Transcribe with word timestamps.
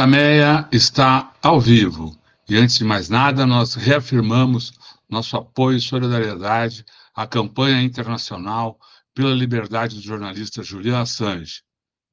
Tameia 0.00 0.66
está 0.72 1.30
ao 1.42 1.60
vivo. 1.60 2.18
E 2.48 2.56
antes 2.56 2.78
de 2.78 2.84
mais 2.84 3.10
nada, 3.10 3.44
nós 3.44 3.74
reafirmamos 3.74 4.72
nosso 5.06 5.36
apoio 5.36 5.76
e 5.76 5.80
solidariedade 5.82 6.86
à 7.14 7.26
campanha 7.26 7.82
internacional 7.82 8.80
pela 9.12 9.34
liberdade 9.34 9.96
do 9.96 10.00
jornalista 10.00 10.62
Julian 10.62 11.02
Assange, 11.02 11.62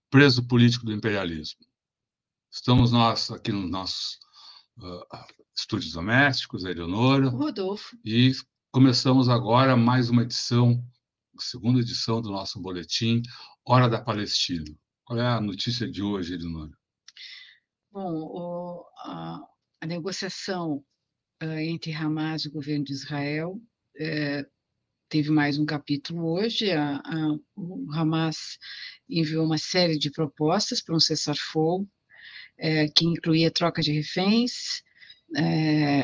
preso 0.09 0.45
político 0.45 0.85
do 0.85 0.91
imperialismo. 0.91 1.61
Estamos 2.51 2.91
nós 2.91 3.31
aqui 3.31 3.53
nos 3.53 3.71
nossos 3.71 4.19
uh, 4.79 5.05
estúdios 5.55 5.93
domésticos, 5.93 6.65
a 6.65 6.71
Eleonora. 6.71 7.29
Rodolfo. 7.29 7.97
E 8.03 8.33
começamos 8.69 9.29
agora 9.29 9.77
mais 9.77 10.09
uma 10.09 10.23
edição, 10.23 10.83
segunda 11.39 11.79
edição 11.79 12.21
do 12.21 12.31
nosso 12.31 12.59
boletim 12.59 13.21
Hora 13.65 13.87
da 13.87 14.01
Palestina. 14.01 14.75
Qual 15.05 15.17
é 15.17 15.25
a 15.25 15.39
notícia 15.39 15.89
de 15.89 16.03
hoje, 16.03 16.33
Eleonora? 16.33 16.77
Bom, 17.99 18.13
o, 18.13 18.85
a, 19.05 19.39
a, 19.81 19.87
negociação 19.87 20.85
uh, 21.41 21.57
entre 21.57 21.91
Hamas 21.91 22.43
e 22.43 22.47
o 22.47 22.51
governo 22.51 22.85
de 22.85 22.93
Israel 22.93 23.53
uh, 23.53 24.51
teve 25.09 25.31
mais 25.31 25.57
um 25.57 25.65
capítulo 25.65 26.31
hoje. 26.31 26.69
A, 26.69 26.97
a, 26.97 27.37
o 27.55 27.91
Hamas 27.91 28.59
enviou 29.09 29.43
uma 29.43 29.57
série 29.57 29.97
de 29.97 30.11
propostas 30.11 30.79
para 30.79 30.95
um 30.95 30.99
cessar-fogo, 30.99 31.89
uh, 32.59 32.93
que 32.95 33.03
incluía 33.03 33.49
troca 33.49 33.81
de 33.81 33.91
reféns, 33.91 34.83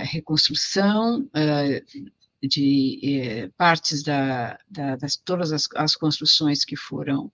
reconstrução, 0.05 1.29
de 2.41 3.51
partes 3.55 4.01
da, 4.01 4.57
da, 4.67 4.95
das 4.95 5.15
todas 5.15 5.51
as, 5.53 5.67
as, 5.75 5.95
construções 5.95 6.65
que 6.65 6.75
foram 6.75 7.31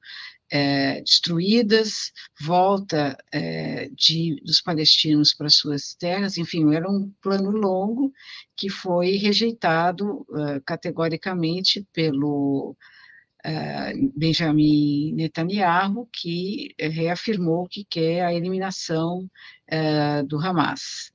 eh, 0.51 1.01
destruídas, 1.01 2.11
volta 2.39 3.17
eh, 3.31 3.89
de, 3.95 4.41
dos 4.43 4.61
palestinos 4.61 5.33
para 5.33 5.49
suas 5.49 5.93
terras, 5.95 6.37
enfim, 6.37 6.73
era 6.73 6.89
um 6.89 7.11
plano 7.21 7.51
longo 7.51 8.11
que 8.55 8.69
foi 8.69 9.11
rejeitado 9.11 10.25
categoricamente 10.65 11.87
pelo 11.93 12.75
Benjamin 14.17 15.13
Netanyahu, 15.13 16.09
que 16.11 16.75
reafirmou 16.77 17.69
que 17.69 17.85
quer 17.85 18.25
a 18.25 18.33
eliminação 18.33 19.29
do 20.27 20.37
Hamas. 20.37 21.13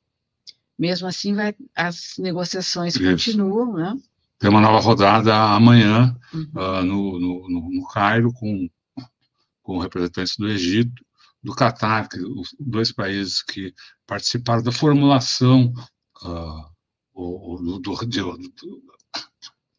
Mesmo 0.78 1.06
assim, 1.06 1.34
vai, 1.34 1.54
as 1.74 2.14
negociações 2.18 2.96
Isso. 2.96 3.04
continuam, 3.04 3.74
né? 3.74 3.94
Tem 4.38 4.50
uma 4.50 4.60
nova 4.60 4.80
rodada 4.80 5.34
amanhã 5.34 6.14
uhum. 6.32 6.50
uh, 6.54 6.84
no, 6.84 7.18
no, 7.18 7.48
no, 7.48 7.70
no, 7.70 7.88
Cairo 7.88 8.32
com, 8.32 8.68
com 9.64 9.78
representantes 9.78 10.36
do 10.36 10.46
Egito, 10.46 11.04
do 11.42 11.54
Catar, 11.54 12.08
que, 12.08 12.20
os 12.20 12.54
dois 12.60 12.92
países 12.92 13.42
que 13.42 13.74
participaram 14.06 14.62
da 14.62 14.70
formulação 14.70 15.72
uh, 16.22 16.74
o, 17.12 17.78
do, 17.80 18.06
de, 18.06 18.20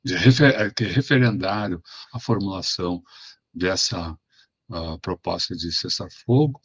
de 0.03 0.16
refer, 0.16 0.73
que 0.73 0.83
referendário 0.83 1.81
a 2.11 2.19
formulação 2.19 3.02
dessa 3.53 4.11
uh, 4.69 5.00
proposta 5.02 5.55
de 5.55 5.72
cessar-fogo, 5.72 6.59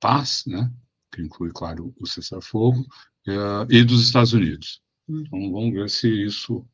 paz, 0.00 0.42
né, 0.46 0.70
que 1.12 1.22
inclui, 1.22 1.50
claro, 1.52 1.94
o 1.98 2.06
cessar-fogo, 2.06 2.80
uh, 3.28 3.70
e 3.70 3.84
dos 3.84 4.02
Estados 4.02 4.32
Unidos. 4.32 4.82
Hum. 5.08 5.22
Então, 5.26 5.52
vamos 5.52 5.72
ver 5.72 5.88
se 5.88 6.08
isso, 6.08 6.66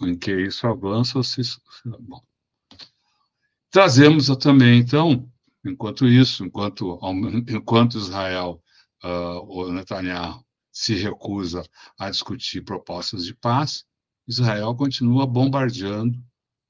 em 0.00 0.16
que 0.18 0.32
isso 0.32 0.66
avança 0.66 1.18
ou 1.18 1.24
se 1.24 1.40
isso. 1.40 1.60
Bom. 2.00 2.22
Trazemos 3.72 4.26
também, 4.36 4.80
então, 4.80 5.26
enquanto 5.64 6.06
isso, 6.06 6.44
enquanto, 6.44 7.00
enquanto 7.48 7.96
Israel, 7.96 8.62
uh, 9.02 9.40
o 9.48 9.72
Netanyahu, 9.72 10.44
se 10.70 10.94
recusa 10.94 11.64
a 11.98 12.10
discutir 12.10 12.60
propostas 12.60 13.24
de 13.24 13.34
paz, 13.34 13.86
Israel 14.28 14.74
continua 14.74 15.26
bombardeando 15.26 16.18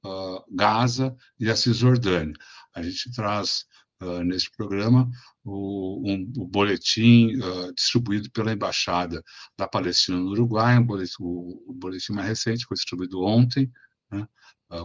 uh, 0.07 0.45
Gaza 0.55 1.17
e 1.41 1.51
a 1.51 1.57
Cisjordânia. 1.57 2.35
A 2.73 2.81
gente 2.83 3.11
traz 3.11 3.65
uh, 4.01 4.23
neste 4.23 4.53
programa 4.53 5.11
o, 5.43 6.09
um, 6.09 6.33
o 6.39 6.47
boletim 6.47 7.35
uh, 7.35 7.75
distribuído 7.75 8.31
pela 8.31 8.53
Embaixada 8.53 9.21
da 9.59 9.67
Palestina 9.67 10.19
no 10.19 10.31
Uruguai, 10.31 10.79
um 10.79 10.87
boletim, 10.87 11.17
o, 11.19 11.65
o, 11.67 11.75
boletim 11.75 12.13
mais 12.13 12.29
recente 12.29 12.65
foi 12.65 12.77
distribuído 12.77 13.23
ontem, 13.23 13.69
né, 14.09 14.25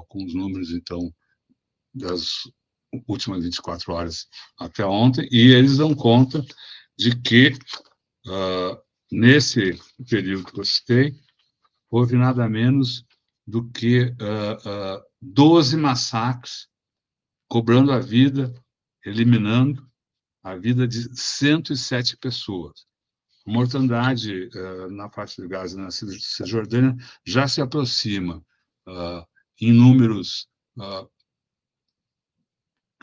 com 0.07 0.25
os 0.25 0.33
números, 0.33 0.71
então, 0.71 1.13
das 1.97 2.43
últimas 3.07 3.43
24 3.43 3.93
horas 3.93 4.27
até 4.57 4.85
ontem, 4.85 5.27
e 5.31 5.51
eles 5.51 5.77
dão 5.77 5.93
conta 5.93 6.43
de 6.97 7.15
que, 7.21 7.53
nesse 9.11 9.79
período 10.09 10.45
que 10.45 10.59
eu 10.59 10.65
citei, 10.65 11.13
houve 11.89 12.15
nada 12.15 12.47
menos 12.49 13.05
do 13.45 13.69
que 13.69 14.03
uh, 14.03 14.97
uh, 14.97 15.03
12 15.21 15.77
massacres, 15.77 16.67
cobrando 17.47 17.91
a 17.91 17.99
vida 17.99 18.53
eliminando 19.07 19.87
a 20.43 20.55
vida 20.55 20.87
de 20.87 21.17
107 21.17 22.17
pessoas. 22.17 22.85
A 23.45 23.51
mortandade 23.51 24.49
uh, 24.53 24.89
na 24.91 25.09
faixa 25.09 25.41
de 25.41 25.47
Gaza 25.47 25.77
e 25.77 25.81
na 25.81 25.89
Cisjordânia 25.91 26.95
já 27.25 27.47
se 27.47 27.61
aproxima 27.61 28.43
uh, 28.87 29.25
em 29.61 29.71
números 29.71 30.47
uh, 30.77 31.09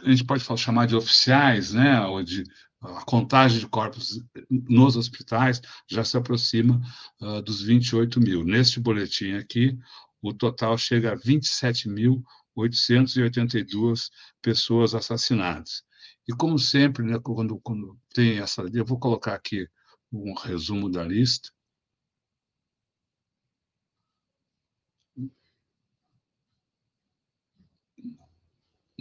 a 0.04 0.10
gente 0.10 0.24
pode 0.24 0.44
falar, 0.44 0.58
chamar 0.58 0.86
de 0.86 0.94
oficiais, 0.94 1.72
né, 1.72 2.06
ou 2.06 2.22
de 2.22 2.44
a 2.80 3.04
contagem 3.04 3.58
de 3.60 3.66
corpos 3.66 4.22
nos 4.50 4.96
hospitais 4.96 5.62
já 5.88 6.04
se 6.04 6.18
aproxima 6.18 6.82
uh, 7.20 7.40
dos 7.40 7.62
28 7.62 8.20
mil. 8.20 8.44
Neste 8.44 8.78
boletim 8.78 9.32
aqui, 9.32 9.78
o 10.20 10.34
total 10.34 10.76
chega 10.76 11.12
a 11.12 11.16
27.882 11.16 14.10
pessoas 14.42 14.94
assassinadas. 14.94 15.82
E 16.28 16.32
como 16.32 16.58
sempre, 16.58 17.04
né, 17.04 17.18
quando, 17.22 17.58
quando 17.60 17.98
tem 18.12 18.38
essa, 18.38 18.62
eu 18.72 18.84
vou 18.84 18.98
colocar 18.98 19.34
aqui 19.34 19.68
um 20.12 20.34
resumo 20.34 20.90
da 20.90 21.04
lista. 21.04 21.48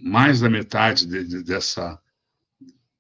Mais 0.05 0.41
da 0.41 0.49
metade 0.49 1.05
de, 1.05 1.23
de, 1.23 1.43
dessa, 1.43 1.97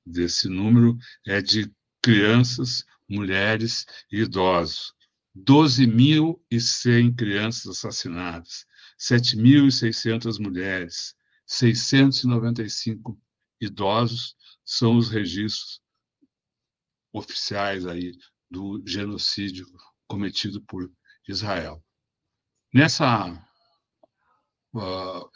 desse 0.05 0.47
número 0.47 0.97
é 1.27 1.41
de 1.41 1.69
crianças, 2.01 2.85
mulheres 3.09 3.85
e 4.09 4.21
idosos. 4.21 4.93
12.100 5.35 7.13
crianças 7.13 7.67
assassinadas, 7.67 8.65
7.600 8.97 10.39
mulheres, 10.39 11.13
695 11.45 13.19
idosos 13.59 14.37
são 14.63 14.95
os 14.95 15.09
registros 15.09 15.81
oficiais 17.11 17.85
aí 17.85 18.17
do 18.49 18.81
genocídio 18.87 19.67
cometido 20.07 20.61
por 20.61 20.89
Israel. 21.27 21.83
Nessa 22.73 23.33
uh, 24.73 25.29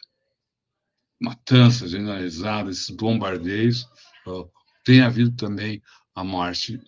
matança 1.20 1.88
generalizada, 1.88 2.70
esses 2.70 2.90
bombardeios, 2.90 3.88
tem 4.84 5.02
havido 5.02 5.32
também 5.32 5.82
a 6.16 6.24
morte 6.24 6.80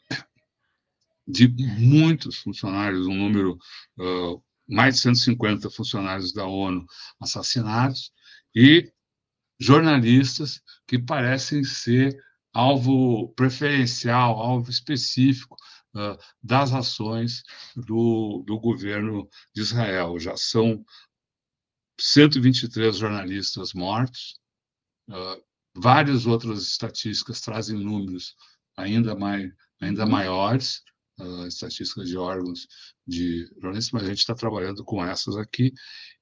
de 1.27 1.47
muitos 1.47 2.37
funcionários, 2.37 3.05
um 3.05 3.13
número 3.13 3.57
uh, 3.99 4.43
mais 4.67 4.95
de 4.95 5.01
150 5.01 5.69
funcionários 5.69 6.33
da 6.33 6.45
ONU 6.45 6.85
assassinados 7.19 8.11
e 8.55 8.91
jornalistas 9.59 10.61
que 10.87 10.97
parecem 10.97 11.63
ser 11.63 12.17
alvo 12.53 13.29
preferencial, 13.33 14.39
alvo 14.39 14.71
específico 14.71 15.55
uh, 15.95 16.17
das 16.41 16.73
ações 16.73 17.43
do, 17.75 18.43
do 18.47 18.59
governo 18.59 19.27
de 19.53 19.61
Israel. 19.61 20.19
Já 20.19 20.35
são 20.35 20.83
123 21.99 22.97
jornalistas 22.97 23.73
mortos, 23.73 24.39
uh, 25.09 25.43
várias 25.75 26.25
outras 26.25 26.63
estatísticas 26.63 27.41
trazem 27.41 27.77
números 27.77 28.35
ainda, 28.77 29.15
mais, 29.15 29.51
ainda 29.81 30.05
maiores, 30.05 30.81
uh, 31.19 31.45
estatísticas 31.45 32.09
de 32.09 32.17
órgãos 32.17 32.67
de 33.05 33.45
jornalistas, 33.61 33.91
mas 33.91 34.03
a 34.03 34.07
gente 34.07 34.19
está 34.19 34.35
trabalhando 34.35 34.83
com 34.83 35.03
essas 35.05 35.35
aqui. 35.35 35.73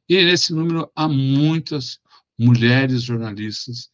E 0.09 0.23
nesse 0.23 0.53
número 0.53 0.91
há 0.95 1.07
muitas 1.07 1.99
mulheres 2.37 3.03
jornalistas 3.03 3.89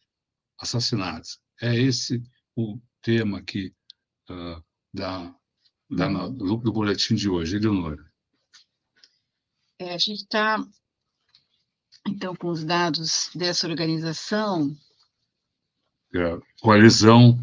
assassinadas. 0.60 1.38
É 1.60 1.74
esse 1.78 2.22
o 2.56 2.80
tema 3.02 3.38
aqui 3.38 3.74
uh, 4.30 4.62
da, 4.92 5.34
da, 5.90 6.08
do, 6.28 6.56
do, 6.56 6.72
boletim 6.72 7.14
de 7.14 7.28
hoje. 7.28 7.56
Eleonora. 7.56 8.02
É, 9.78 9.94
a 9.94 9.98
gente 9.98 10.22
está, 10.22 10.64
então, 12.06 12.34
com 12.34 12.48
os 12.48 12.64
dados 12.64 13.30
dessa 13.34 13.66
organização. 13.66 14.76
É, 16.14 16.38
coalizão 16.60 17.38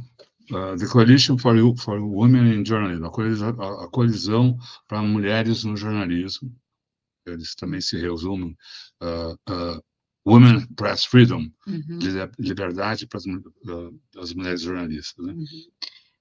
uh, 0.51 0.77
the 0.77 0.87
Coalition 0.87 1.37
for, 1.37 1.55
for 1.77 1.99
Women 1.99 2.53
in 2.53 2.65
Journalism, 2.65 3.05
a 3.05 3.09
colisão, 3.09 3.61
a, 3.61 3.85
a 3.85 3.87
colisão 3.89 4.57
para 4.87 5.01
mulheres 5.01 5.63
no 5.63 5.75
jornalismo. 5.75 6.53
Eles 7.25 7.53
também 7.55 7.81
se 7.81 7.99
resumem 7.99 8.55
uh, 9.01 9.33
uh, 9.51 9.83
Women 10.25 10.67
Press 10.75 11.05
Freedom, 11.05 11.49
uhum. 11.67 11.99
liberdade 12.39 13.07
para 13.07 13.17
as, 13.17 13.25
as 14.17 14.33
mulheres 14.33 14.61
jornalistas. 14.61 15.25
Né? 15.25 15.33
Uhum. 15.33 15.45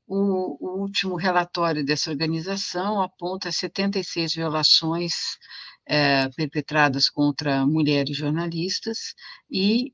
O, 0.07 0.57
o, 0.61 0.81
último 0.81 1.15
relatório 1.15 1.85
dessa 1.85 2.11
organização 2.11 3.01
aponta 3.01 3.53
76 3.53 4.35
violações 4.35 5.13
é, 5.91 6.29
perpetradas 6.29 7.09
contra 7.09 7.67
mulheres 7.67 8.17
jornalistas 8.17 9.13
e 9.51 9.93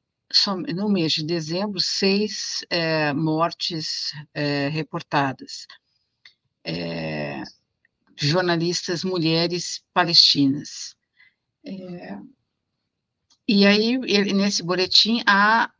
no 0.75 0.91
mês 0.91 1.13
de 1.13 1.25
dezembro, 1.25 1.81
seis 1.81 2.63
é, 2.69 3.15
mortes 3.15 4.13
é, 4.35 4.69
reportadas. 4.69 5.67
É, 6.63 7.43
jornalistas 8.15 9.05
mulheres 9.05 9.83
palestinas. 9.95 10.95
E 13.49 13.65
aí, 13.65 13.97
nesse 14.35 14.63
boletim, 14.63 15.23
há, 15.27 15.71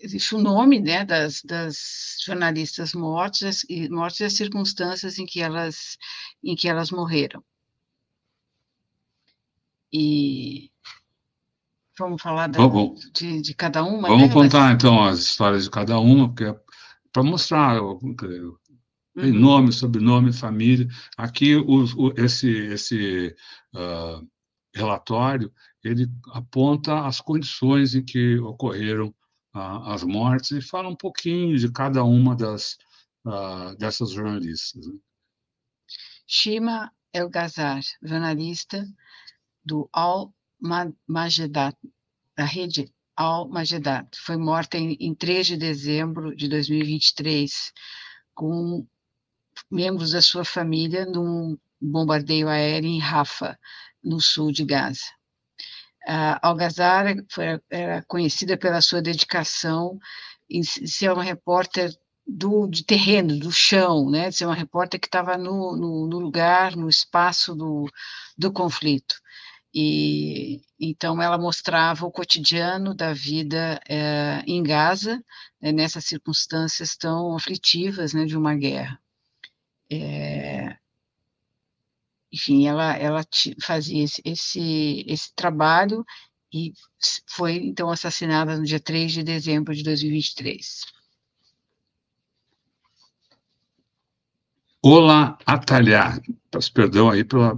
existe 0.00 0.34
o 0.34 0.38
nome 0.38 0.80
né, 0.80 1.04
das, 1.04 1.42
das 1.42 2.16
jornalistas 2.24 2.92
mortas 2.92 3.64
e 3.68 3.88
mortes 3.88 4.20
e 4.20 4.24
as 4.24 4.32
circunstâncias 4.32 5.18
em 5.18 5.26
que 5.26 5.40
elas, 5.40 5.96
em 6.42 6.56
que 6.56 6.68
elas 6.68 6.90
morreram. 6.90 7.44
E 9.92 10.70
Vamos 11.98 12.22
falar 12.22 12.46
da, 12.46 12.60
vamos, 12.60 13.10
de, 13.12 13.42
de, 13.42 13.54
cada 13.54 13.82
uma? 13.82 14.06
Vamos 14.06 14.32
contar, 14.32 14.72
então, 14.72 15.02
as 15.02 15.18
histórias 15.18 15.64
de 15.64 15.70
cada 15.70 15.98
uma, 15.98 16.28
porque 16.28 16.44
é 16.44 16.56
para 17.12 17.22
mostrar 17.24 17.82
uhum. 17.82 18.14
nome, 19.16 19.72
sobrenome, 19.72 20.32
família. 20.32 20.86
Aqui, 21.16 21.56
o, 21.56 21.84
o, 21.96 22.12
esse, 22.16 22.48
esse 22.48 23.34
uh, 23.74 24.24
relatório, 24.72 25.52
ele 25.82 26.08
aponta 26.32 27.04
as 27.04 27.20
condições 27.20 27.96
em 27.96 28.04
que 28.04 28.38
ocorreram 28.38 29.08
uh, 29.54 29.90
as 29.90 30.04
mortes 30.04 30.52
e 30.52 30.62
fala 30.62 30.88
um 30.88 30.96
pouquinho 30.96 31.58
de 31.58 31.72
cada 31.72 32.04
uma 32.04 32.36
das, 32.36 32.78
uh, 33.26 33.76
dessas 33.76 34.10
jornalistas. 34.10 34.86
Né? 34.86 34.94
Shima 36.28 36.92
Elgazar, 37.12 37.80
jornalista 38.02 38.86
do 39.68 39.88
Al 39.92 40.32
Magedat, 41.06 41.76
da 42.34 42.44
rede 42.44 42.90
Al 43.14 43.48
Magedat. 43.48 44.08
Foi 44.24 44.36
morta 44.36 44.78
em, 44.78 44.96
em 44.98 45.14
3 45.14 45.46
de 45.48 45.56
dezembro 45.56 46.34
de 46.34 46.48
2023, 46.48 47.72
com 48.34 48.86
membros 49.70 50.12
da 50.12 50.22
sua 50.22 50.44
família 50.44 51.04
num 51.04 51.58
bombardeio 51.80 52.48
aéreo 52.48 52.88
em 52.88 52.98
Rafa, 52.98 53.58
no 54.02 54.20
sul 54.20 54.50
de 54.50 54.64
Gaza. 54.64 55.04
Algazar 56.40 57.04
foi, 57.30 57.60
era 57.68 58.02
conhecida 58.04 58.56
pela 58.56 58.80
sua 58.80 59.02
dedicação 59.02 59.98
em 60.48 60.62
ser 60.62 61.12
uma 61.12 61.22
repórter 61.22 61.92
do, 62.26 62.66
de 62.66 62.84
terreno, 62.84 63.38
do 63.38 63.52
chão, 63.52 64.10
né? 64.10 64.30
ser 64.30 64.46
uma 64.46 64.54
repórter 64.54 64.98
que 65.00 65.06
estava 65.06 65.36
no, 65.36 65.76
no, 65.76 66.06
no, 66.06 66.18
lugar, 66.18 66.76
no 66.76 66.88
espaço 66.88 67.54
do, 67.54 67.90
do 68.36 68.50
conflito. 68.52 69.16
E 69.74 70.60
então 70.80 71.20
ela 71.20 71.36
mostrava 71.38 72.06
o 72.06 72.10
cotidiano 72.10 72.94
da 72.94 73.12
vida 73.12 73.80
é, 73.88 74.42
em 74.46 74.62
Gaza, 74.62 75.22
né, 75.60 75.72
nessas 75.72 76.04
circunstâncias 76.04 76.96
tão 76.96 77.36
aflitivas 77.36 78.14
né, 78.14 78.24
de 78.24 78.36
uma 78.36 78.54
guerra. 78.54 79.00
É, 79.90 80.76
enfim, 82.32 82.66
ela, 82.66 82.96
ela 82.96 83.24
fazia 83.62 84.04
esse, 84.04 84.22
esse, 84.24 85.04
esse 85.06 85.34
trabalho 85.34 86.04
e 86.52 86.72
foi 87.26 87.56
então 87.56 87.90
assassinada 87.90 88.56
no 88.56 88.64
dia 88.64 88.80
3 88.80 89.12
de 89.12 89.22
dezembro 89.22 89.74
de 89.74 89.82
2023. 89.82 90.97
Olá, 94.90 95.36
Atalhar. 95.44 96.18
Peço 96.50 96.72
perdão 96.72 97.10
aí 97.10 97.22
pela 97.22 97.54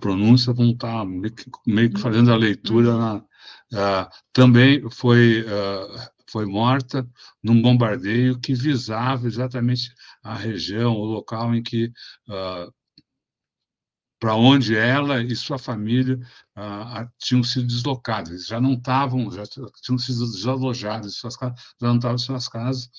pronúncia, 0.00 0.52
vamos 0.52 0.74
estar 0.74 1.04
meio 1.04 1.34
que, 1.34 1.50
meio 1.66 1.92
que 1.92 2.00
fazendo 2.00 2.32
a 2.32 2.36
leitura. 2.36 2.96
Na, 2.96 3.16
uh, 3.16 4.08
também 4.32 4.88
foi, 4.88 5.42
uh, 5.42 6.08
foi 6.30 6.46
morta 6.46 7.04
num 7.42 7.60
bombardeio 7.60 8.38
que 8.38 8.54
visava 8.54 9.26
exatamente 9.26 9.92
a 10.22 10.36
região, 10.36 10.94
o 10.94 11.04
local 11.04 11.52
em 11.52 11.64
que. 11.64 11.86
Uh, 12.28 12.72
para 14.20 14.36
onde 14.36 14.76
ela 14.76 15.20
e 15.22 15.34
sua 15.34 15.58
família 15.58 16.18
tinham 17.18 17.42
sido 17.44 17.66
deslocados. 17.68 18.46
Já 18.46 18.60
não 18.60 18.74
estavam, 18.74 19.30
já 19.30 19.44
tinham 19.80 19.96
sido 19.96 20.30
desalojados 20.30 21.18
suas 21.18 21.36
casas, 21.36 21.60
já 21.80 21.86
não 21.88 21.96
estavam 21.96 22.16
em 22.16 22.18
suas 22.18 22.48
casas, 22.48 22.90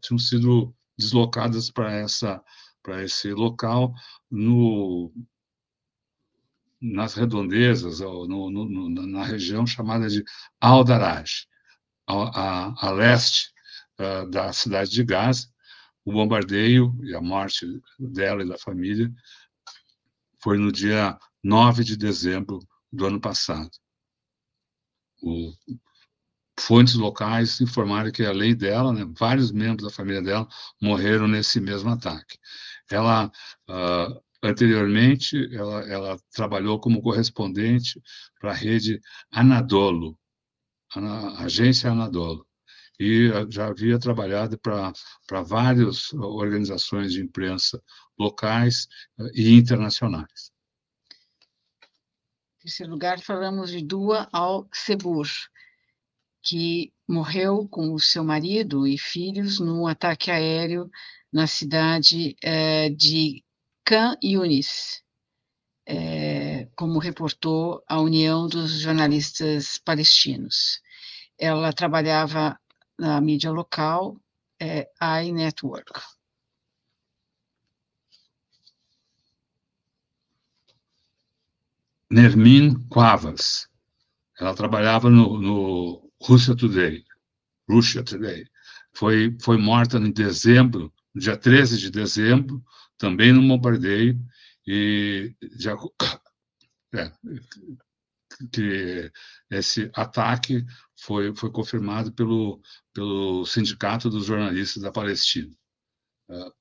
tinham 0.00 0.18
sido 0.20 0.72
deslocadas 0.98 1.70
para 1.70 1.92
essa 1.92 2.42
para 2.82 3.04
esse 3.04 3.32
local 3.32 3.92
no 4.30 5.12
nas 6.80 7.14
redondezas 7.14 8.00
ou 8.00 8.26
no, 8.28 8.50
no, 8.50 8.88
na 8.88 9.24
região 9.24 9.66
chamada 9.66 10.08
de 10.08 10.22
Al-Daraj, 10.60 11.46
a, 12.06 12.14
a, 12.14 12.86
a, 12.86 12.90
leste 12.92 13.52
uh, 13.98 14.30
da 14.30 14.52
cidade 14.52 14.90
de 14.90 15.02
Gaza. 15.02 15.48
O 16.04 16.12
bombardeio 16.12 16.96
e 17.02 17.14
a 17.14 17.20
morte 17.20 17.66
dela 17.98 18.42
e 18.42 18.48
da 18.48 18.56
família 18.56 19.12
foi 20.40 20.56
no 20.56 20.70
dia 20.70 21.18
9 21.42 21.82
de 21.82 21.96
dezembro 21.96 22.60
do 22.92 23.06
ano 23.06 23.20
passado. 23.20 23.70
O 25.20 25.52
fontes 26.58 26.94
locais 26.94 27.60
informaram 27.60 28.10
que, 28.10 28.24
além 28.24 28.54
dela, 28.54 28.92
né, 28.92 29.06
vários 29.16 29.52
membros 29.52 29.88
da 29.88 29.94
família 29.94 30.22
dela 30.22 30.46
morreram 30.80 31.28
nesse 31.28 31.60
mesmo 31.60 31.90
ataque. 31.90 32.38
Ela, 32.90 33.30
uh, 33.68 34.22
anteriormente, 34.42 35.54
ela, 35.54 35.80
ela, 35.88 36.18
trabalhou 36.32 36.80
como 36.80 37.02
correspondente 37.02 38.00
para 38.40 38.50
a 38.50 38.54
rede 38.54 39.00
Anadolo, 39.30 40.18
a 40.94 41.44
agência 41.44 41.90
Anadolo, 41.90 42.46
e 42.98 43.30
já 43.50 43.66
havia 43.68 43.98
trabalhado 43.98 44.58
para 44.58 45.42
várias 45.42 46.12
organizações 46.14 47.12
de 47.12 47.22
imprensa 47.22 47.80
locais 48.18 48.88
e 49.34 49.54
internacionais. 49.54 50.50
Em 52.56 52.62
terceiro 52.62 52.92
lugar, 52.92 53.20
falamos 53.20 53.70
de 53.70 53.84
Dua 53.84 54.28
al-Sebur, 54.32 55.28
que 56.48 56.90
morreu 57.06 57.68
com 57.68 57.92
o 57.92 58.00
seu 58.00 58.24
marido 58.24 58.86
e 58.86 58.96
filhos 58.96 59.60
num 59.60 59.86
ataque 59.86 60.30
aéreo 60.30 60.90
na 61.30 61.46
cidade 61.46 62.34
é, 62.42 62.88
de 62.88 63.44
Khan 63.84 64.16
Yunis, 64.24 65.02
é, 65.86 66.66
como 66.74 66.98
reportou 66.98 67.84
a 67.86 68.00
União 68.00 68.48
dos 68.48 68.80
Jornalistas 68.80 69.76
Palestinos. 69.76 70.80
Ela 71.36 71.70
trabalhava 71.70 72.58
na 72.98 73.20
mídia 73.20 73.50
local, 73.50 74.16
é, 74.58 74.90
iNetwork. 75.22 76.00
Nermin 82.10 82.88
Quavas. 82.88 83.68
Ela 84.40 84.54
trabalhava 84.54 85.10
no, 85.10 85.38
no 85.38 86.07
Russia 86.22 86.54
Today, 86.54 87.04
Russia 87.68 88.02
Today, 88.02 88.46
foi, 88.94 89.36
foi 89.40 89.56
morta 89.56 89.98
em 89.98 90.10
dezembro, 90.10 90.92
dia 91.14 91.36
13 91.36 91.78
de 91.78 91.90
dezembro, 91.90 92.64
também 92.96 93.32
num 93.32 93.46
bombardeio, 93.46 94.18
e 94.66 95.34
já, 95.58 95.74
é, 96.94 97.12
que 98.52 99.10
esse 99.50 99.90
ataque 99.94 100.64
foi, 101.00 101.34
foi 101.34 101.50
confirmado 101.50 102.12
pelo, 102.12 102.60
pelo 102.92 103.44
Sindicato 103.46 104.10
dos 104.10 104.26
Jornalistas 104.26 104.82
da 104.82 104.92
Palestina. 104.92 105.54
É, 106.30 106.52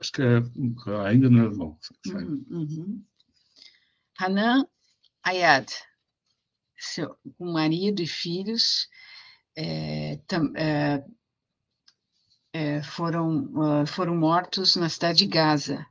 acho 0.00 0.12
que 0.12 0.22
é, 0.22 0.36
ainda 1.06 1.28
não 1.28 1.44
é 1.44 1.48
bom. 1.48 1.78
Uhum, 2.06 2.46
uhum. 2.50 3.04
Hanan 4.18 4.66
Ayad, 5.24 5.68
seu, 6.84 7.16
com 7.38 7.52
marido 7.52 8.02
e 8.02 8.06
filhos, 8.06 8.88
é, 9.56 10.18
tam, 10.26 10.52
é, 10.56 11.04
é, 12.52 12.82
foram, 12.82 13.46
uh, 13.54 13.86
foram 13.86 14.16
mortos 14.16 14.76
na 14.76 14.88
cidade 14.88 15.18
de 15.18 15.26
Gaza. 15.26 15.86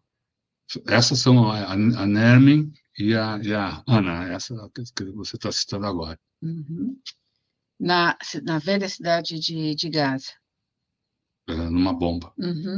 Essas 0.87 1.19
são 1.19 1.51
a, 1.51 1.73
a 1.73 2.05
Nermin 2.05 2.71
e 2.97 3.15
a, 3.15 3.37
e 3.43 3.53
a 3.53 3.83
Ana, 3.87 4.33
essa 4.33 4.55
que 4.95 5.03
você 5.11 5.35
está 5.35 5.51
citando 5.51 5.85
agora. 5.85 6.19
Uhum. 6.41 6.99
na, 7.79 8.17
na 8.43 8.59
velha 8.59 8.89
cidade 8.89 9.39
de, 9.39 9.75
de 9.75 9.89
Gaza. 9.89 10.33
Numa 11.47 11.93
bomba. 11.93 12.33
Uhum. 12.37 12.77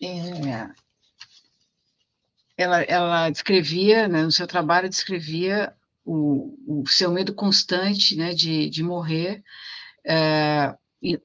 É, 0.00 0.68
ela, 2.62 2.82
ela 2.82 3.30
descrevia, 3.30 4.08
né, 4.08 4.22
no 4.22 4.32
seu 4.32 4.46
trabalho, 4.46 4.88
descrevia 4.88 5.74
o, 6.04 6.82
o 6.82 6.88
seu 6.88 7.10
medo 7.12 7.34
constante 7.34 8.16
né, 8.16 8.34
de, 8.34 8.70
de 8.70 8.82
morrer 8.82 9.42
é, 10.04 10.74
em, 11.02 11.18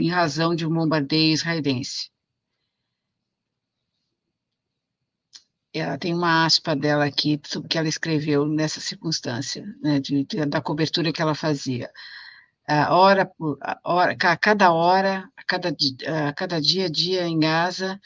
em 0.00 0.08
razão 0.10 0.54
de 0.54 0.66
um 0.66 0.70
bombardeio 0.70 1.32
israelense. 1.32 2.10
ela 5.78 5.98
tem 5.98 6.14
uma 6.14 6.46
aspa 6.46 6.74
dela 6.74 7.04
aqui 7.04 7.40
sobre 7.44 7.68
que 7.68 7.78
ela 7.78 7.88
escreveu 7.88 8.46
nessa 8.46 8.80
circunstância, 8.80 9.64
né, 9.82 10.00
de, 10.00 10.24
de, 10.24 10.46
da 10.46 10.60
cobertura 10.60 11.12
que 11.12 11.20
ela 11.20 11.34
fazia. 11.34 11.90
A 12.66 12.96
hora 12.96 13.26
por 13.26 13.58
hora, 13.84 14.12
a 14.12 14.36
cada 14.36 14.72
hora, 14.72 15.30
a 15.36 15.42
cada, 15.44 15.68
a 16.28 16.32
cada 16.32 16.60
dia 16.60 16.86
a 16.86 16.88
dia 16.88 17.26
em 17.26 17.38
Gaza, 17.38 18.00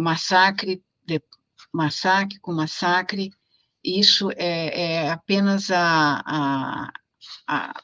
massacre, 0.00 0.76
de, 0.76 0.82
massacre 1.76 2.38
com 2.40 2.52
massacre, 2.52 3.30
isso 3.84 4.30
é, 4.32 5.04
é 5.04 5.10
apenas 5.10 5.70
a, 5.70 6.22
a, 6.26 6.92
a, 7.46 7.82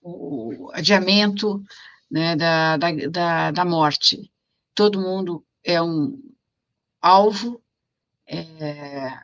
o 0.00 0.70
adiamento 0.72 1.62
né, 2.10 2.34
da, 2.34 2.76
da, 2.76 2.90
da, 3.10 3.50
da 3.50 3.64
morte. 3.64 4.32
Todo 4.74 5.00
mundo 5.00 5.44
é 5.62 5.80
um 5.80 6.18
alvo 7.00 7.62
é, 8.26 9.20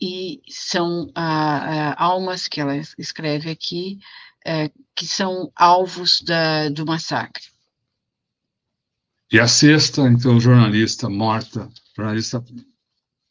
e 0.00 0.42
são 0.48 1.10
ah, 1.14 1.92
ah, 1.92 2.04
almas 2.04 2.46
que 2.46 2.60
ela 2.60 2.76
escreve 2.98 3.50
aqui, 3.50 3.98
é, 4.46 4.70
que 4.94 5.06
são 5.06 5.50
alvos 5.56 6.20
da, 6.20 6.68
do 6.68 6.86
massacre. 6.86 7.53
E 9.32 9.40
a 9.40 9.48
sexta, 9.48 10.02
então, 10.02 10.38
jornalista 10.38 11.08
morta, 11.08 11.68
jornalista 11.96 12.44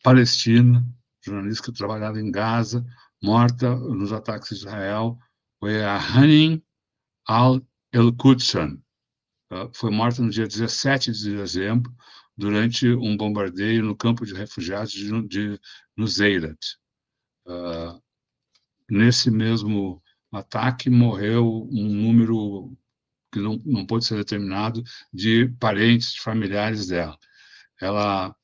palestina, 0.04 0.86
jornalista 1.24 1.72
que 1.72 1.78
trabalhava 1.78 2.20
em 2.20 2.32
Gaza, 2.32 2.86
morta 3.22 3.76
nos 3.76 4.12
ataques 4.12 4.50
de 4.50 4.56
Israel, 4.56 5.18
foi 5.60 5.84
a 5.84 5.98
Hanin 5.98 6.62
al-El-Qudsan. 7.28 8.82
Foi 9.74 9.92
morta 9.92 10.22
no 10.22 10.30
dia 10.30 10.48
17 10.48 11.12
de 11.12 11.38
dezembro, 11.38 11.96
durante 12.36 12.90
um 12.90 13.16
bombardeio 13.16 13.84
no 13.84 13.96
campo 13.96 14.26
de 14.26 14.34
refugiados 14.34 14.92
de, 14.92 15.28
de 15.28 15.60
Nuzeirat. 15.96 16.58
Uh, 17.46 18.02
nesse 18.90 19.30
mesmo 19.30 20.02
ataque 20.32 20.90
morreu 20.90 21.68
um 21.72 21.88
número 21.88 22.76
que 23.34 23.40
não, 23.40 23.60
não 23.66 23.86
pode 23.86 24.06
ser 24.06 24.16
determinado 24.16 24.84
de 25.12 25.50
parentes, 25.60 26.14
de 26.14 26.22
familiares 26.22 26.88
dela. 26.88 27.18
Ela, 27.82 28.36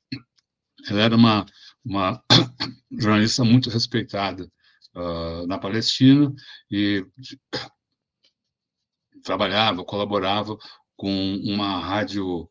ela 0.87 1.01
era 1.01 1.15
uma, 1.15 1.45
uma 1.85 2.23
jornalista 2.91 3.43
muito 3.45 3.69
respeitada 3.69 4.51
uh, 4.95 5.45
na 5.47 5.59
Palestina 5.59 6.33
e 6.71 7.05
trabalhava, 9.23 9.85
colaborava 9.85 10.57
com 10.97 11.35
uma 11.45 11.79
rádio 11.79 12.49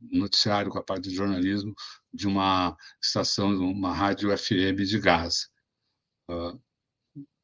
noticiário 0.00 0.70
com 0.70 0.78
a 0.78 0.84
parte 0.84 1.08
de 1.08 1.16
jornalismo 1.16 1.74
de 2.12 2.28
uma 2.28 2.76
estação, 3.02 3.50
uma 3.58 3.92
rádio 3.92 4.36
FM 4.36 4.76
de 4.86 5.00
Gaza. 5.00 5.48
Uh, 6.30 6.60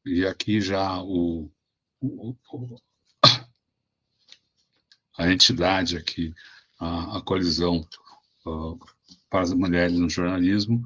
e 0.06 0.24
aqui 0.26 0.60
já 0.60 1.02
o, 1.02 1.50
o, 2.00 2.36
a 5.18 5.30
entidade 5.30 5.96
aqui, 5.96 6.34
a, 6.80 7.18
a 7.18 7.20
colisão 7.22 7.86
uh, 8.46 8.78
para 9.30 9.42
as 9.42 9.52
mulheres 9.52 9.98
no 9.98 10.08
jornalismo, 10.08 10.84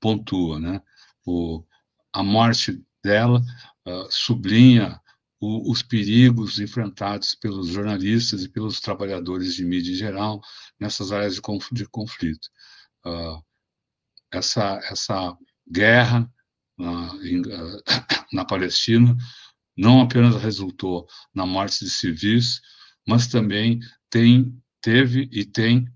pontua, 0.00 0.58
né? 0.58 0.82
O, 1.24 1.64
a 2.12 2.22
morte 2.22 2.84
dela 3.02 3.42
uh, 3.86 4.06
sublinha 4.10 5.00
o, 5.40 5.70
os 5.70 5.82
perigos 5.82 6.58
enfrentados 6.58 7.34
pelos 7.34 7.68
jornalistas 7.68 8.42
e 8.44 8.48
pelos 8.48 8.80
trabalhadores 8.80 9.54
de 9.54 9.64
mídia 9.64 9.92
em 9.92 9.96
geral 9.96 10.40
nessas 10.80 11.12
áreas 11.12 11.34
de, 11.34 11.42
de 11.72 11.86
conflito. 11.86 12.48
Uh, 13.04 13.42
essa, 14.32 14.80
essa 14.90 15.36
guerra 15.70 16.30
na, 16.78 17.14
em, 17.22 17.40
uh, 17.40 17.82
na 18.32 18.44
Palestina 18.44 19.16
não 19.76 20.00
apenas 20.00 20.40
resultou 20.40 21.06
na 21.34 21.44
morte 21.44 21.84
de 21.84 21.90
civis, 21.90 22.60
mas 23.06 23.26
também 23.26 23.80
tem, 24.10 24.56
teve 24.80 25.28
e 25.32 25.44
tem 25.44 25.86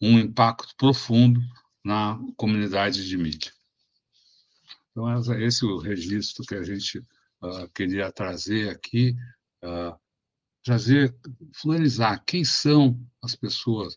um 0.00 0.18
impacto 0.18 0.74
profundo 0.76 1.40
na 1.84 2.18
comunidade 2.36 3.06
de 3.06 3.16
mídia. 3.16 3.52
Então, 4.90 5.34
esse 5.40 5.64
é 5.64 5.68
o 5.68 5.78
registro 5.78 6.44
que 6.46 6.54
a 6.54 6.62
gente 6.62 6.98
uh, 7.42 7.68
queria 7.74 8.12
trazer 8.12 8.70
aqui, 8.70 9.16
uh, 9.64 9.98
trazer, 10.62 11.14
fluorizar 11.52 12.24
quem 12.24 12.44
são 12.44 12.98
as 13.22 13.34
pessoas, 13.34 13.94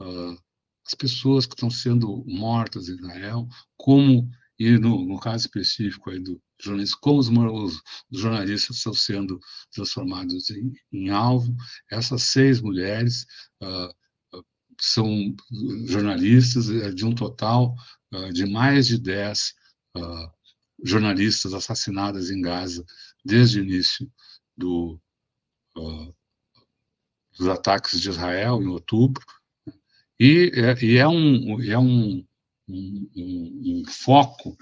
uh, 0.00 0.36
as 0.86 0.94
pessoas 0.94 1.46
que 1.46 1.54
estão 1.54 1.70
sendo 1.70 2.24
mortas 2.26 2.88
em 2.88 2.94
Israel, 2.94 3.46
como, 3.76 4.30
e 4.58 4.78
no, 4.78 5.04
no 5.04 5.20
caso 5.20 5.46
específico 5.46 6.10
aí 6.10 6.18
do 6.18 6.40
jornalista, 6.60 6.96
como 7.00 7.20
os, 7.20 7.82
os, 8.10 8.20
jornalistas 8.20 8.76
estão 8.76 8.94
sendo 8.94 9.40
transformados 9.72 10.50
em, 10.50 10.72
em, 10.92 11.10
alvo. 11.10 11.54
Essas 11.90 12.22
seis 12.24 12.60
mulheres 12.60 13.26
são 14.80 15.34
jornalistas 15.86 16.70
eh, 16.70 16.92
de 16.92 17.04
um 17.04 17.14
total 17.14 17.74
de 18.32 18.46
mais 18.46 18.86
de 18.86 18.98
dez 18.98 19.54
jornalistas 20.82 21.54
assassinadas 21.54 22.30
em 22.30 22.40
Gaza 22.40 22.84
desde 23.24 23.60
o 23.60 23.64
início 23.64 24.10
do, 24.56 25.00
uh, 25.76 26.14
dos 27.36 27.48
ataques 27.48 28.00
de 28.00 28.08
Israel, 28.08 28.62
em 28.62 28.68
outubro, 28.68 29.24
e, 30.18 30.50
é, 30.54 30.84
e 30.84 30.96
é, 30.96 31.06
um, 31.06 31.62
é 31.62 31.78
um, 31.78 32.26
um, 32.68 33.10
um, 33.16 33.82
foco 33.86 34.56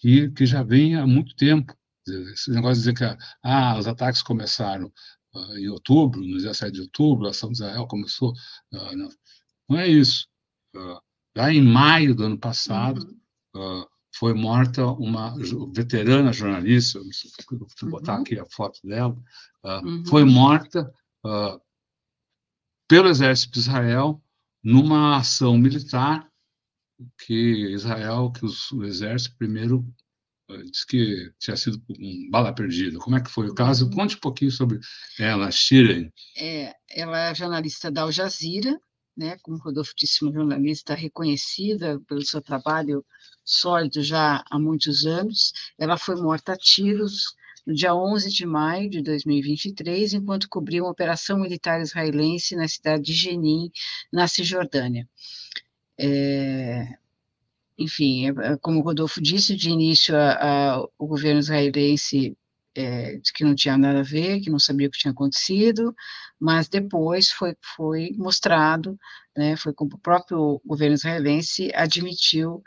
que, 0.00 0.30
que 0.30 0.46
já 0.46 0.62
vem 0.62 0.96
há 0.96 1.06
muito 1.06 1.36
tempo. 1.36 1.74
Esse 2.32 2.50
negócio 2.50 2.82
de 2.82 2.92
dizer 2.92 2.94
que 2.94 3.24
ah, 3.44 3.78
os 3.78 3.86
ataques 3.86 4.22
começaram 4.22 4.90
uh, 5.34 5.58
em 5.58 5.68
outubro, 5.68 6.20
no 6.20 6.36
17 6.36 6.72
de 6.72 6.80
outubro, 6.80 7.26
a 7.26 7.30
ação 7.30 7.50
de 7.50 7.56
Israel 7.56 7.86
começou. 7.86 8.32
Uh, 8.72 8.96
não, 8.96 9.08
não, 9.68 9.78
é 9.78 9.86
isso. 9.86 10.26
Uh, 10.74 10.98
já 11.36 11.52
em 11.52 11.62
maio 11.62 12.14
do 12.14 12.24
ano 12.24 12.38
passado, 12.38 13.06
uhum 13.54 13.86
foi 14.16 14.34
morta 14.34 14.84
uma 14.84 15.34
veterana 15.72 16.32
jornalista, 16.32 17.00
vou 17.80 17.90
botar 17.90 18.16
uhum. 18.16 18.22
aqui 18.22 18.38
a 18.38 18.44
foto 18.44 18.80
dela, 18.82 19.16
uh, 19.64 19.86
uhum. 19.86 20.04
foi 20.04 20.24
morta 20.24 20.92
pelo 22.88 23.08
exército 23.08 23.52
de 23.52 23.60
Israel 23.60 24.20
numa 24.62 25.16
ação 25.16 25.56
militar 25.56 26.29
que 27.18 27.72
Israel, 27.72 28.30
que 28.30 28.44
os, 28.44 28.70
o 28.72 28.84
exército 28.84 29.36
primeiro 29.36 29.86
uh, 30.50 30.62
disse 30.70 30.86
que 30.86 31.32
tinha 31.38 31.56
sido 31.56 31.82
um 31.88 32.30
bala 32.30 32.54
perdida. 32.54 32.98
Como 32.98 33.16
é 33.16 33.20
que 33.20 33.30
foi 33.30 33.48
o 33.48 33.54
caso? 33.54 33.86
Uhum. 33.86 33.90
Conte 33.92 34.16
um 34.16 34.20
pouquinho 34.20 34.50
sobre 34.50 34.78
ela, 35.18 35.50
Shiren. 35.50 36.10
É, 36.36 36.74
ela 36.90 37.30
é 37.30 37.34
jornalista 37.34 37.90
da 37.90 38.02
Al 38.02 38.12
Jazeera, 38.12 38.78
né, 39.16 39.36
como 39.42 39.58
Rodolfo 39.58 39.92
disse, 39.96 40.24
uma 40.24 40.32
jornalista 40.32 40.94
reconhecida 40.94 42.00
pelo 42.08 42.24
seu 42.24 42.40
trabalho 42.40 43.04
sólido 43.44 44.02
já 44.02 44.42
há 44.50 44.58
muitos 44.58 45.04
anos. 45.04 45.52
Ela 45.78 45.98
foi 45.98 46.16
morta 46.16 46.52
a 46.52 46.56
tiros 46.56 47.34
no 47.66 47.74
dia 47.74 47.94
11 47.94 48.30
de 48.30 48.46
maio 48.46 48.88
de 48.88 49.02
2023, 49.02 50.14
enquanto 50.14 50.48
cobria 50.48 50.82
uma 50.82 50.90
operação 50.90 51.38
militar 51.38 51.80
israelense 51.80 52.56
na 52.56 52.66
cidade 52.66 53.02
de 53.02 53.12
Jenin, 53.12 53.70
na 54.12 54.26
Cisjordânia. 54.26 55.08
É, 56.02 56.96
enfim, 57.78 58.28
é, 58.28 58.56
como 58.58 58.80
o 58.80 58.82
Rodolfo 58.82 59.20
disse, 59.20 59.54
de 59.54 59.68
início 59.70 60.16
a, 60.16 60.76
a, 60.76 60.80
o 60.98 61.06
governo 61.06 61.40
israelense 61.40 62.36
é, 62.74 63.16
disse 63.16 63.32
que 63.32 63.44
não 63.44 63.54
tinha 63.54 63.76
nada 63.76 64.00
a 64.00 64.02
ver, 64.02 64.40
que 64.40 64.50
não 64.50 64.58
sabia 64.58 64.88
o 64.88 64.90
que 64.90 64.98
tinha 64.98 65.12
acontecido, 65.12 65.94
mas 66.38 66.68
depois 66.68 67.30
foi, 67.30 67.54
foi 67.76 68.12
mostrado, 68.16 68.98
né, 69.36 69.56
foi 69.56 69.74
como 69.74 69.94
o 69.94 69.98
próprio 69.98 70.60
governo 70.64 70.94
israelense 70.94 71.70
admitiu 71.74 72.62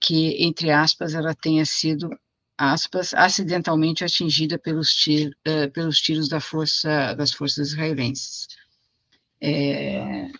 que, 0.00 0.42
entre 0.42 0.70
aspas, 0.70 1.14
ela 1.14 1.34
tenha 1.34 1.64
sido, 1.66 2.08
aspas, 2.56 3.12
acidentalmente 3.14 4.04
atingida 4.04 4.58
pelos, 4.58 4.94
tir, 4.94 5.36
uh, 5.46 5.70
pelos 5.72 6.00
tiros 6.00 6.28
da 6.28 6.40
força, 6.40 7.14
das 7.14 7.32
forças 7.32 7.68
israelenses. 7.68 8.48
É, 9.40 10.30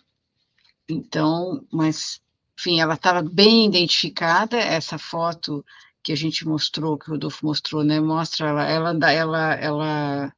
então, 0.89 1.65
mas, 1.71 2.21
enfim, 2.59 2.81
ela 2.81 2.95
estava 2.95 3.21
bem 3.21 3.67
identificada, 3.67 4.57
essa 4.57 4.97
foto 4.97 5.65
que 6.03 6.11
a 6.11 6.15
gente 6.15 6.45
mostrou, 6.45 6.97
que 6.97 7.09
o 7.09 7.13
Rodolfo 7.13 7.45
mostrou, 7.45 7.85
né, 7.85 8.01
mostra 8.01 8.49
ela, 8.49 8.67
ela, 8.69 9.11
ela, 9.11 9.53
ela 9.55 10.33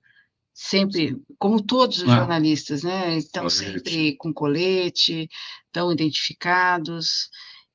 sempre, 0.53 1.19
como 1.39 1.61
todos 1.63 1.97
os 1.97 2.09
ah, 2.09 2.17
jornalistas, 2.17 2.83
né, 2.83 3.17
estão 3.17 3.43
colete. 3.43 3.59
sempre 3.59 4.15
com 4.17 4.31
colete, 4.31 5.27
estão 5.65 5.91
identificados, 5.91 7.29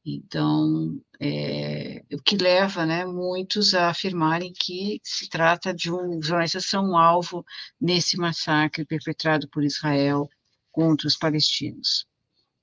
então, 0.04 1.00
é, 1.20 2.04
o 2.12 2.22
que 2.22 2.36
leva 2.36 2.86
né, 2.86 3.04
muitos 3.04 3.74
a 3.74 3.88
afirmarem 3.90 4.52
que 4.52 5.00
se 5.02 5.28
trata 5.28 5.74
de 5.74 5.90
um, 5.90 6.18
os 6.18 6.26
jornalistas 6.28 6.66
são 6.66 6.90
um 6.90 6.96
alvo 6.96 7.44
nesse 7.80 8.16
massacre 8.16 8.84
perpetrado 8.84 9.48
por 9.48 9.64
Israel 9.64 10.28
contra 10.70 11.08
os 11.08 11.16
palestinos. 11.16 12.06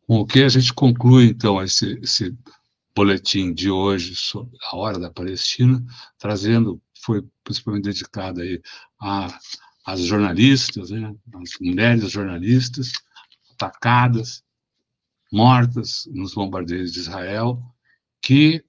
Com 0.07 0.19
o 0.19 0.25
que 0.25 0.43
a 0.43 0.49
gente 0.49 0.73
conclui, 0.73 1.27
então, 1.27 1.61
esse, 1.61 1.99
esse 2.01 2.37
boletim 2.95 3.53
de 3.53 3.69
hoje 3.71 4.15
sobre 4.15 4.57
a 4.71 4.75
hora 4.75 4.99
da 4.99 5.09
Palestina, 5.09 5.83
trazendo, 6.17 6.81
foi 7.03 7.25
principalmente 7.43 7.85
dedicado 7.85 8.41
aí 8.41 8.61
a, 8.99 9.39
às 9.85 10.01
jornalistas, 10.01 10.91
né, 10.91 11.15
às 11.33 11.51
mulheres 11.59 12.11
jornalistas 12.11 12.91
atacadas, 13.51 14.43
mortas 15.31 16.07
nos 16.11 16.33
bombardeios 16.33 16.93
de 16.93 16.99
Israel, 16.99 17.61
que 18.21 18.63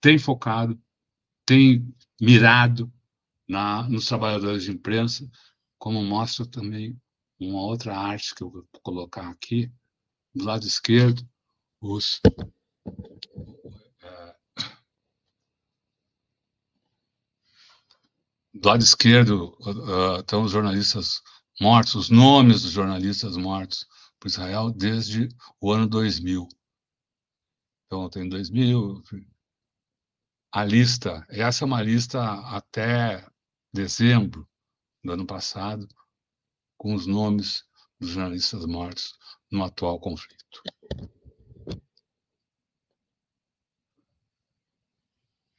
tem 0.00 0.18
focado, 0.18 0.80
tem 1.44 1.86
mirado 2.20 2.90
na, 3.48 3.88
nos 3.88 4.06
trabalhadores 4.06 4.64
de 4.64 4.70
imprensa, 4.70 5.28
como 5.78 6.02
mostra 6.02 6.46
também 6.46 6.96
uma 7.38 7.60
outra 7.60 7.96
arte 7.96 8.34
que 8.34 8.42
eu 8.42 8.50
vou 8.50 8.66
colocar 8.82 9.28
aqui, 9.28 9.70
do 10.38 10.44
lado 10.44 10.66
esquerdo, 10.66 11.28
os. 11.80 12.20
É, 14.02 14.36
do 18.54 18.68
lado 18.68 18.82
esquerdo 18.82 19.56
uh, 19.60 20.20
estão 20.20 20.42
os 20.42 20.52
jornalistas 20.52 21.20
mortos, 21.60 21.94
os 21.96 22.08
nomes 22.08 22.62
dos 22.62 22.70
jornalistas 22.70 23.36
mortos 23.36 23.86
para 24.18 24.28
Israel 24.28 24.70
desde 24.70 25.28
o 25.60 25.72
ano 25.72 25.88
2000. 25.88 26.48
Então, 27.86 28.08
tem 28.08 28.28
2000. 28.28 29.02
A 30.52 30.64
lista, 30.64 31.26
essa 31.28 31.64
é 31.64 31.66
uma 31.66 31.82
lista 31.82 32.22
até 32.54 33.26
dezembro 33.72 34.48
do 35.04 35.12
ano 35.12 35.26
passado, 35.26 35.86
com 36.76 36.94
os 36.94 37.06
nomes 37.06 37.64
dos 38.00 38.10
jornalistas 38.10 38.64
mortos 38.64 39.18
no 39.50 39.64
atual 39.64 39.98
conflito. 39.98 40.62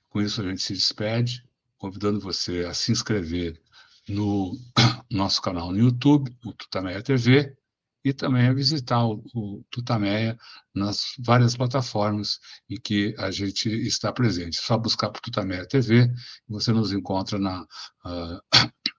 Com 0.10 0.22
isso, 0.22 0.42
a 0.42 0.44
gente 0.44 0.62
se 0.62 0.74
despede, 0.74 1.44
convidando 1.78 2.20
você 2.20 2.66
a 2.66 2.74
se 2.74 2.92
inscrever 2.92 3.62
no 4.08 4.58
nosso 5.10 5.42
canal 5.42 5.72
no 5.72 5.78
YouTube, 5.78 6.36
o 6.44 6.54
Tutameia 6.54 7.02
TV, 7.02 7.56
e 8.04 8.14
também 8.14 8.48
a 8.48 8.54
visitar 8.54 9.06
o, 9.06 9.24
o 9.36 9.64
Tutameia 9.70 10.38
nas 10.74 11.14
várias 11.20 11.56
plataformas 11.56 12.40
em 12.70 12.80
que 12.80 13.14
a 13.18 13.30
gente 13.30 13.70
está 13.70 14.12
presente. 14.12 14.58
É 14.58 14.62
só 14.62 14.78
buscar 14.78 15.10
por 15.10 15.22
Tutameia 15.22 15.68
TV 15.68 16.12
você 16.48 16.72
nos 16.72 16.92
encontra 16.92 17.38
na, 17.38 17.62
uh, 17.62 18.42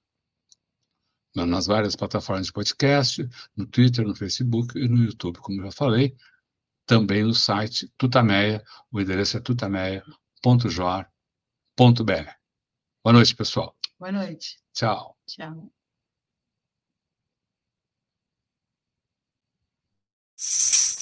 nas 1.35 1.67
várias 1.67 1.97
plataformas 1.97 2.47
de 2.47 2.53
podcast, 2.53 3.29
no 3.57 3.67
Twitter, 3.67 4.07
no 4.07 4.15
Facebook 4.15 4.79
e 4.79 4.89
no 4.89 5.05
YouTube, 5.05 5.39
como 5.39 5.63
já 5.63 5.71
falei. 5.71 6.17
Também 6.87 7.23
no 7.23 7.35
site 7.35 7.93
Tutameia, 7.97 8.65
o 8.91 9.00
endereço 9.00 9.37
é 9.37 9.41
tutameia.jor.br. 9.41 12.31
Boa 13.02 13.13
noite, 13.13 13.37
pessoal. 13.37 13.76
Boa 13.99 14.13
noite. 14.13 14.59
Tchau. 14.73 15.17
Tchau. 15.26 15.71
you 20.43 21.00